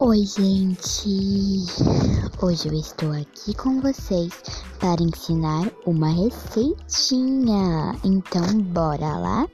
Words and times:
Oi, 0.00 0.26
gente! 0.26 1.64
Hoje 2.42 2.66
eu 2.68 2.74
estou 2.74 3.12
aqui 3.12 3.54
com 3.54 3.80
vocês 3.80 4.32
para 4.80 5.00
ensinar 5.00 5.70
uma 5.86 6.08
receitinha. 6.08 7.94
Então, 8.02 8.60
bora 8.72 9.16
lá? 9.16 9.46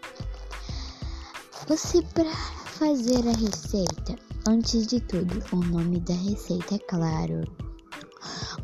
Você, 1.68 2.00
para 2.14 2.34
fazer 2.34 3.18
a 3.29 3.32
receita, 3.32 4.16
antes 4.48 4.86
de 4.86 4.98
tudo, 5.00 5.45
o 5.53 5.57
nome 5.57 6.00
da 6.00 6.14
receita, 6.14 6.75
é 6.75 6.79
claro. 6.79 7.45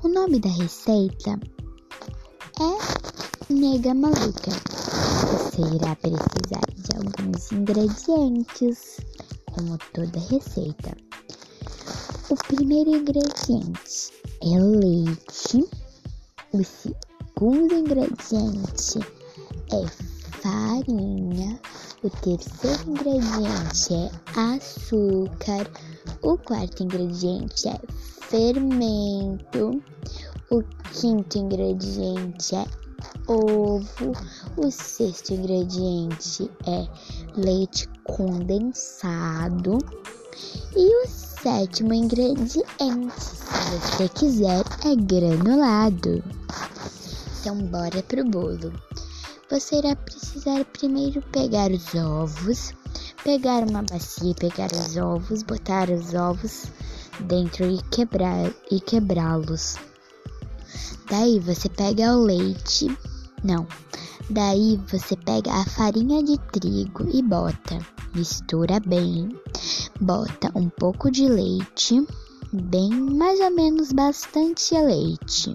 O 0.02 0.08
nome 0.08 0.40
da 0.40 0.48
receita 0.48 1.38
é 2.58 3.52
Nega 3.52 3.92
Maluca. 3.92 4.50
Você 5.30 5.60
irá 5.60 5.94
precisar 5.96 6.64
de 6.74 6.96
alguns 6.96 7.52
ingredientes, 7.52 8.98
como 9.52 9.76
toda 9.92 10.18
receita. 10.20 11.05
O 12.28 12.34
primeiro 12.34 12.90
ingrediente 12.90 14.12
é 14.42 14.58
leite. 14.58 15.64
O 16.52 16.64
segundo 16.64 17.72
ingrediente 17.72 18.98
é 19.72 19.86
farinha. 20.40 21.60
O 22.02 22.10
terceiro 22.10 22.90
ingrediente 22.90 23.94
é 23.94 24.10
açúcar. 24.40 25.70
O 26.22 26.36
quarto 26.36 26.82
ingrediente 26.82 27.68
é 27.68 27.80
fermento. 28.22 29.80
O 30.50 30.64
quinto 30.92 31.38
ingrediente 31.38 32.56
é 32.56 32.66
ovo. 33.28 34.12
O 34.56 34.68
sexto 34.68 35.32
ingrediente 35.32 36.50
é 36.66 36.88
leite 37.36 37.88
condensado. 38.02 39.78
E 40.76 41.04
o 41.04 41.08
sétimo 41.46 41.94
ingrediente, 41.94 42.60
se 43.16 43.78
você 43.78 44.08
quiser, 44.08 44.64
é 44.84 44.96
granulado. 44.96 46.20
Então, 47.38 47.56
bora 47.68 48.02
pro 48.02 48.24
bolo. 48.24 48.72
Você 49.48 49.76
irá 49.76 49.94
precisar 49.94 50.64
primeiro 50.64 51.22
pegar 51.30 51.70
os 51.70 51.94
ovos, 51.94 52.74
pegar 53.22 53.62
uma 53.62 53.84
bacia, 53.84 54.34
pegar 54.34 54.72
os 54.72 54.96
ovos, 54.96 55.44
botar 55.44 55.88
os 55.88 56.14
ovos 56.14 56.64
dentro 57.20 57.64
e 57.64 57.80
quebrar 57.92 58.52
e 58.68 58.80
quebrá-los. 58.80 59.76
Daí 61.08 61.38
você 61.38 61.68
pega 61.68 62.16
o 62.16 62.24
leite, 62.24 62.88
não. 63.44 63.64
Daí 64.28 64.80
você 64.88 65.16
pega 65.16 65.52
a 65.52 65.64
farinha 65.64 66.22
de 66.22 66.36
trigo 66.50 67.08
e 67.12 67.22
bota, 67.22 67.78
mistura 68.14 68.80
bem 68.80 69.28
bota 70.00 70.50
um 70.54 70.68
pouco 70.68 71.10
de 71.10 71.28
leite, 71.28 72.06
bem 72.52 72.90
mais 72.90 73.40
ou 73.40 73.50
menos 73.50 73.92
bastante 73.92 74.74
leite. 74.74 75.52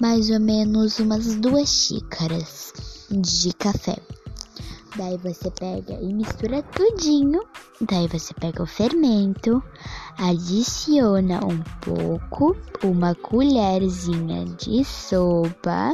Mais 0.00 0.30
ou 0.30 0.40
menos 0.40 0.98
umas 0.98 1.36
duas 1.36 1.68
xícaras 1.68 2.72
de 3.10 3.52
café. 3.54 3.96
Daí 4.96 5.16
você 5.18 5.50
pega 5.50 5.94
e 6.00 6.12
mistura 6.12 6.62
tudinho. 6.62 7.42
Daí 7.80 8.08
você 8.08 8.32
pega 8.34 8.62
o 8.62 8.66
fermento, 8.66 9.62
adiciona 10.18 11.40
um 11.44 11.62
pouco, 11.82 12.56
uma 12.82 13.14
colherzinha 13.14 14.44
de 14.56 14.84
sopa. 14.84 15.92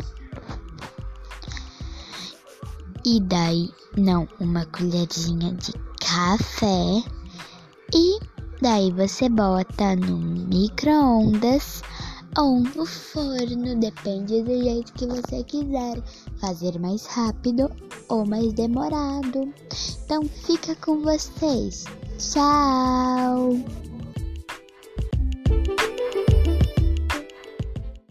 E 3.05 3.21
daí, 3.21 3.69
não, 3.97 4.29
uma 4.39 4.65
colherzinha 4.67 5.53
de 5.55 5.73
café 6.01 7.03
e 7.93 8.19
daí 8.61 8.93
você 8.93 9.29
bota 9.29 9.97
no 9.97 10.17
micro-ondas 10.17 11.83
ou 12.39 12.61
no 12.61 12.87
forno, 12.87 13.79
depende 13.79 14.43
do 14.43 14.63
jeito 14.63 14.93
que 14.95 15.07
você 15.07 15.43
quiser 15.45 16.03
fazer 16.41 16.79
mais 16.79 17.05
rápido 17.07 17.71
ou 18.09 18.25
mais 18.25 18.53
demorado. 18.53 19.53
Então 20.05 20.23
fica 20.25 20.75
com 20.77 21.03
vocês. 21.03 21.85
Tchau! 22.19 23.59